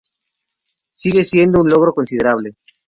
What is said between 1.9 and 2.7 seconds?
considerable".